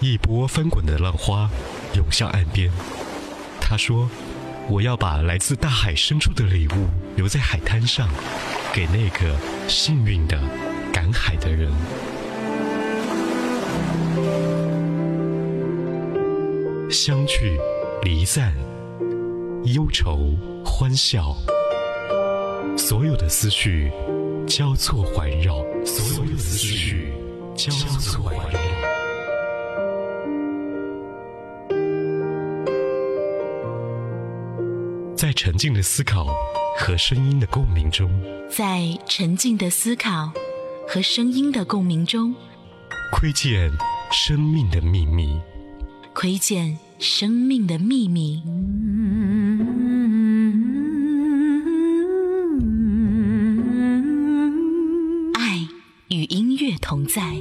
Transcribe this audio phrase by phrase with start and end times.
[0.00, 1.50] 一波翻滚的浪花
[1.94, 2.70] 涌向岸边。
[3.60, 4.08] 他说
[4.70, 6.86] ：“我要把来自大海深处的礼物
[7.16, 8.08] 留在海滩上，
[8.72, 9.36] 给那个
[9.68, 10.40] 幸运的
[10.92, 11.70] 赶海的人。”
[16.90, 17.58] 相聚，
[18.02, 18.54] 离散，
[19.64, 20.34] 忧愁，
[20.64, 21.36] 欢笑，
[22.76, 23.92] 所有的思绪
[24.46, 27.12] 交错环绕，所有的思绪
[27.54, 28.67] 交错环绕。
[35.58, 36.24] 静的思考
[36.78, 38.08] 和声音的共鸣中，
[38.48, 40.32] 在沉静的思考
[40.88, 42.32] 和声音的共鸣中，
[43.12, 43.70] 窥见
[44.12, 45.40] 生命的秘密。
[46.14, 48.42] 窥见生命的秘密。
[55.34, 55.66] 爱
[56.08, 57.36] 与音乐同在。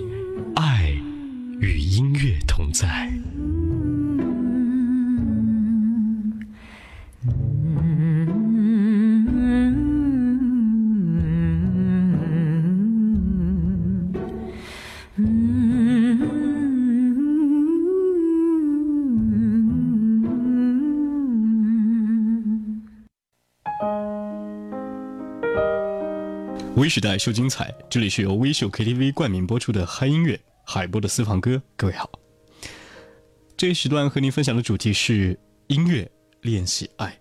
[26.77, 31.59] 微时代秀精彩，这里是由微秀 KTV 冠名播出的嗨音乐海波的私房歌。
[31.75, 32.07] 各位好，
[33.57, 36.07] 这一时段和您分享的主题是音乐
[36.41, 37.17] 练习爱。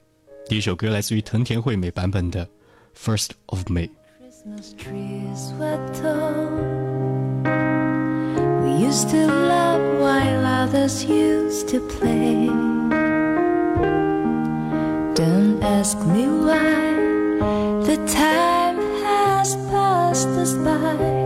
[0.47, 2.47] 第一首歌来自于藤田惠美版本的
[2.95, 3.89] 《First of May》。
[15.15, 16.86] Don't ask me why
[20.47, 21.26] us by.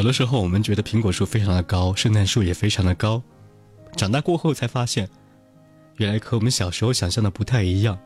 [0.00, 3.22] 小的时候，我们觉得苹果树非常的高，圣诞树也非常的高。
[3.98, 5.06] 长大过后才发现，
[5.98, 7.98] 原来和我们小时候想象的不太一样。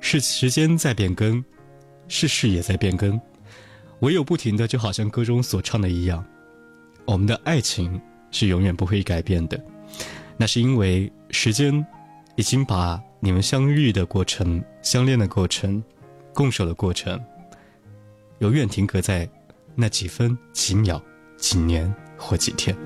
[0.00, 1.44] 是时间在变更，
[2.08, 3.20] 世事也在变更，
[4.00, 6.24] 唯有不停的，就好像歌中所唱的一样，
[7.04, 8.00] 我们的爱情
[8.30, 9.62] 是永远不会改变的。
[10.38, 11.86] 那是因为时间
[12.34, 15.84] 已经把你们相遇的过程、相恋的过程、
[16.32, 17.22] 共守的过程，
[18.38, 19.28] 永远停格在
[19.74, 21.00] 那几分、几秒、
[21.36, 22.76] 几年或几天。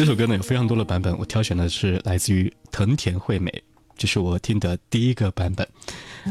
[0.00, 3.52] 这首歌呢有非常多的版本，我挑选的是来自于藤田惠美，
[3.98, 5.68] 这是我听的第一个版本。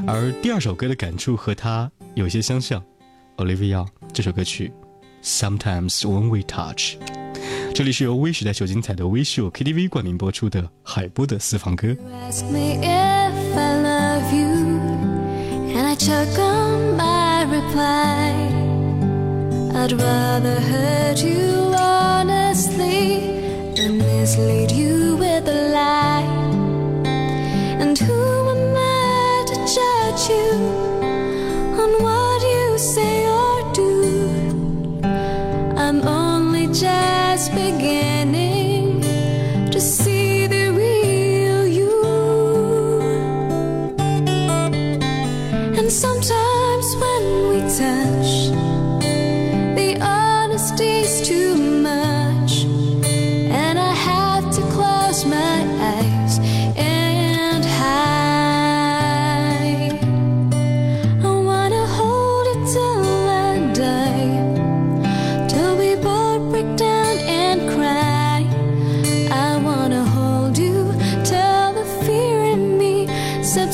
[0.07, 2.83] 而第二首歌的感触和它有些相像
[3.38, 4.71] ，Olivia 这首歌曲
[5.24, 6.95] ，Sometimes When We Touch。
[7.75, 11.95] 这里是由微时代秀精彩的微秀 KTV 冠名播出的海波的私房歌。
[19.71, 23.38] I'd rather hurt you honestly
[23.87, 26.27] mislead you with a lie.
[27.79, 30.88] And who am I to judge you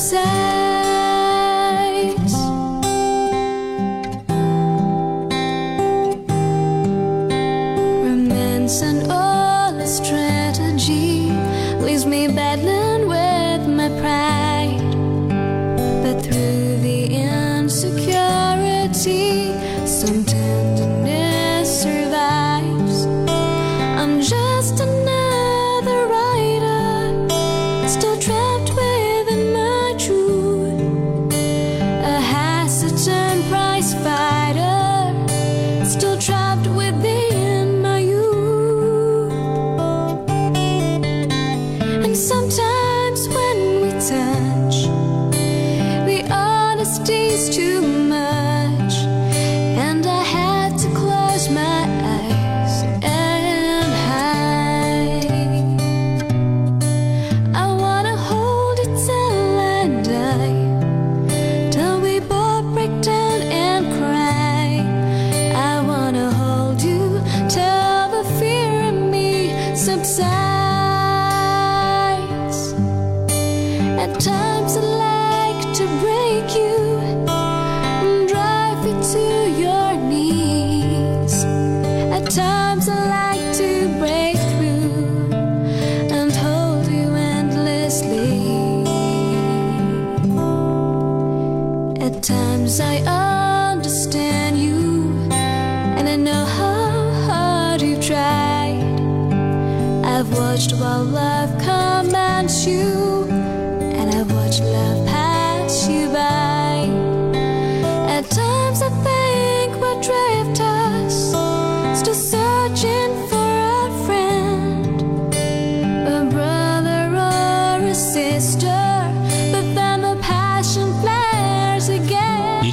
[0.05, 0.44] said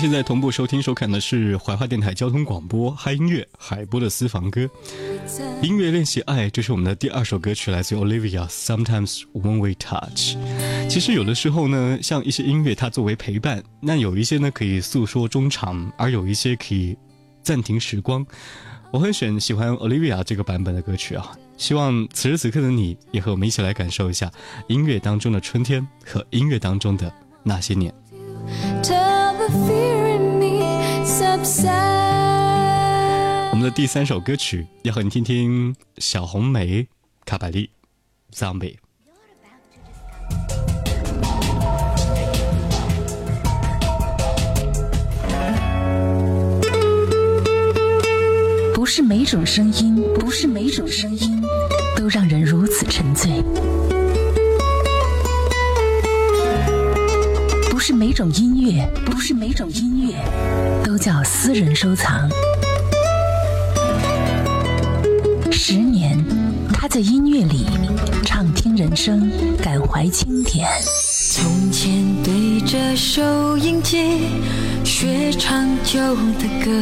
[0.02, 4.68] 现在同步收听收看的是怀化电台交通广播嗨音乐海波的私房歌。
[5.62, 8.48] 音乐练习爱，这是我们的第二首歌曲，来自于 Olivia。
[8.48, 10.36] Sometimes when we touch，
[10.90, 16.96] 其实有的时候呢，像一些音乐它作为陪伴，那有一些呢可以诉说衷肠，而有一些可以
[17.44, 18.26] 暂停时光。
[18.90, 24.28] 我很选喜欢 Olivia 这个版本的歌曲啊，希望此时此刻的你也和我们一起来感受一下
[24.66, 27.94] 音乐当中的春天和音乐当中的那些年。
[29.42, 30.62] Till the fear in me
[31.04, 31.70] subsides.
[33.50, 36.86] 我们的第三首歌曲要和你听听小红莓
[37.24, 37.68] 卡百利
[38.32, 38.76] Zombie。
[48.72, 51.42] 不是每种声音，不是每种声音
[51.96, 52.41] 都让人
[58.04, 60.16] 每种音乐，不是每种音乐
[60.82, 62.28] 都叫私人收藏。
[65.52, 66.18] 十年，
[66.74, 67.64] 他在音乐里
[68.24, 69.30] 畅听人生，
[69.62, 70.68] 感怀经典。
[71.30, 74.22] 从前对着收音机
[74.84, 76.00] 学唱旧
[76.40, 76.72] 的歌，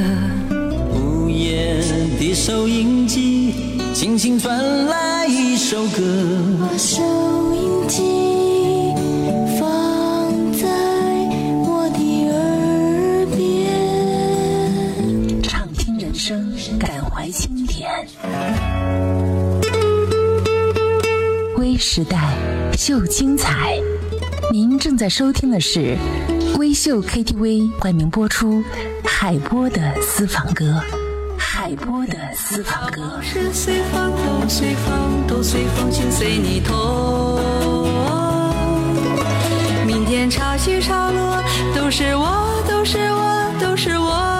[0.94, 1.82] 午夜
[2.18, 6.00] 的收音机，轻轻传来一首歌。
[6.58, 8.39] 把收音机
[21.80, 22.36] 时代，
[22.76, 23.80] 秀精彩。
[24.52, 25.96] 您正在收听的是
[26.58, 28.62] 微秀 KTV 冠名播出
[29.02, 30.78] 海波的私房歌，
[31.38, 33.18] 海波的私房歌。
[33.22, 37.40] 是随风都随风都随风，请随你痛。
[39.86, 41.42] 明天潮起潮落，
[41.74, 44.39] 都是我，都是我，都是我。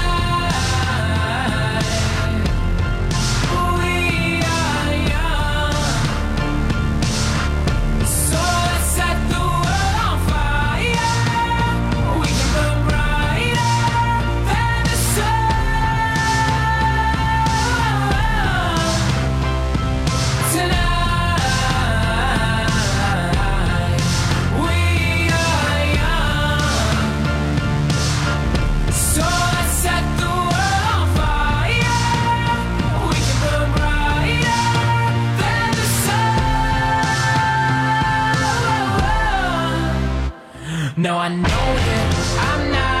[42.37, 43.00] I'm not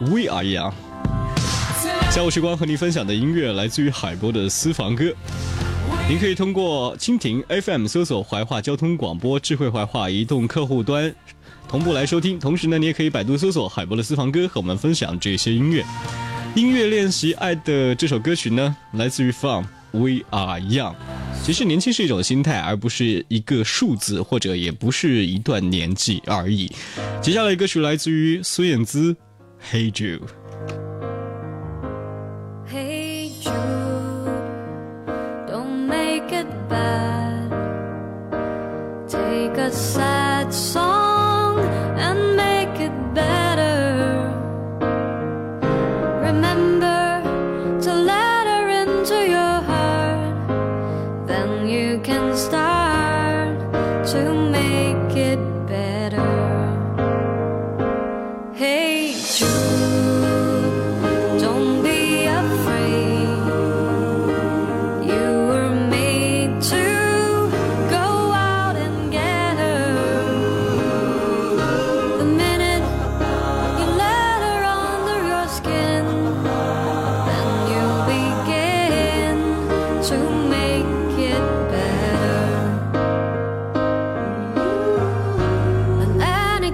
[0.00, 0.72] We Are Young。
[2.10, 5.12] 下午时光和您分享的音乐来自于海波的私房歌。
[6.08, 11.12] 您可以通过蜻蜓 FM 搜索“怀化交通广播”智慧怀化移动客户端
[11.68, 12.38] 同步来收听。
[12.38, 15.84] 同时呢，你也可以百度搜索“海波的私房歌”和我们分享这些音乐。
[16.54, 20.94] 音乐练习爱的这首歌曲呢，来自于 Fun We Are Young。
[21.42, 26.70] 其实年轻是一种心态，而不是一个数字，或者也不是一段年纪而已。
[27.20, 29.12] 接下来歌曲来自于孙燕姿，
[29.58, 30.95] 《Hey Jude》。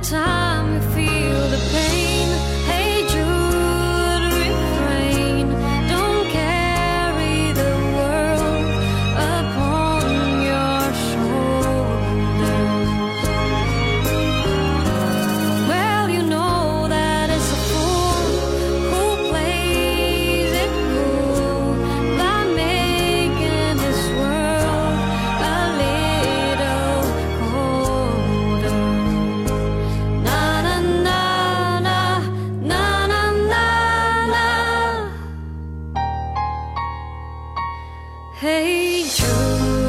[0.02, 0.31] time.
[39.02, 39.81] Hey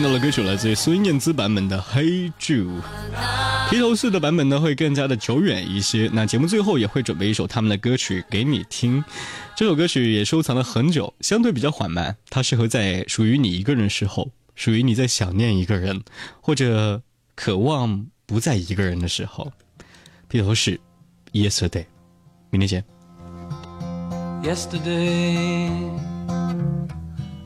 [0.00, 2.80] 听到了歌曲来自于孙燕姿版本的《Hey Jude》。
[3.70, 6.08] 披头士的版本呢会更加的久远一些。
[6.14, 9.04] 那节目最后也会准备一首他们的歌曲给你听。
[9.54, 16.02] 这首歌曲也收藏了很久，相对比较缓慢，它适合在属于你一个人时候，属于你在想念一个人，
[16.40, 17.02] 或者
[17.34, 19.52] 渴望不再一个人的时候。
[20.28, 20.80] 披头士
[21.34, 21.84] ，Yesterday，
[22.48, 22.82] 明天见。
[24.42, 25.90] Yesterday